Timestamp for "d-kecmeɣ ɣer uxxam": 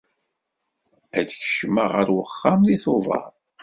1.27-2.59